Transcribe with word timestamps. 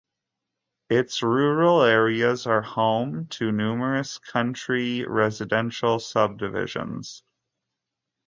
Its 0.89 1.21
rural 1.21 1.83
areas 1.83 2.47
are 2.47 2.63
home 2.63 3.27
to 3.27 3.51
numerous 3.51 4.17
country 4.17 5.05
residential 5.07 5.99
subdivisions. 5.99 7.21